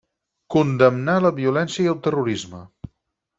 [0.53, 2.63] Condemnar la violència i el terrorisme.